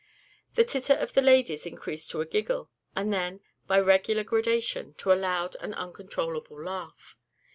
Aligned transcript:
The 0.55 0.63
titter 0.63 0.95
of 0.95 1.13
the 1.13 1.21
ladies 1.21 1.67
increased 1.67 2.09
to 2.09 2.21
a 2.21 2.25
giggle, 2.25 2.71
and 2.95 3.13
then, 3.13 3.39
by 3.67 3.79
regular 3.79 4.23
gradation, 4.23 4.95
to 4.95 5.13
a 5.13 5.13
loud 5.13 5.55
and 5.59 5.75
uncontrollable 5.75 6.59
laugh. 6.59 7.15